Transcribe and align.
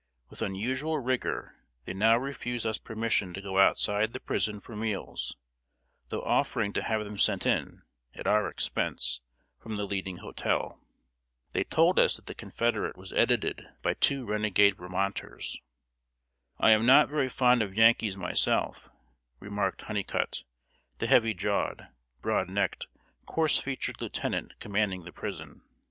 With 0.31 0.41
unusual 0.41 0.97
rigor, 0.97 1.57
they 1.85 1.93
now 1.93 2.17
refused 2.17 2.65
us 2.65 2.79
permission 2.79 3.35
to 3.35 3.41
go 3.41 3.59
outside 3.59 4.13
the 4.13 4.19
prison 4.19 4.59
for 4.59 4.75
meals, 4.75 5.35
though 6.09 6.23
offering 6.23 6.73
to 6.73 6.81
have 6.81 7.03
them 7.05 7.19
sent 7.19 7.45
in, 7.45 7.83
at 8.15 8.25
our 8.25 8.47
expense, 8.49 9.21
from 9.59 9.75
the 9.77 9.85
leading 9.85 10.17
hotel. 10.17 10.81
They 11.51 11.63
told 11.63 11.99
us 11.99 12.15
that 12.15 12.25
The 12.25 12.33
Confederate 12.33 12.97
was 12.97 13.13
edited 13.13 13.67
by 13.83 13.93
two 13.93 14.25
renegade 14.25 14.77
Vermonters. 14.77 15.61
"I 16.57 16.71
am 16.71 16.87
not 16.87 17.07
very 17.07 17.29
fond 17.29 17.61
of 17.61 17.75
Yankees, 17.75 18.17
myself," 18.17 18.89
remarked 19.39 19.81
Hunnicutt, 19.81 20.41
the 20.97 21.05
heavy 21.05 21.35
jawed, 21.35 21.89
broad 22.23 22.49
necked, 22.49 22.87
coarse 23.27 23.59
featured 23.59 24.01
lieutenant 24.01 24.59
commanding 24.59 25.03
the 25.05 25.13
prison. 25.13 25.61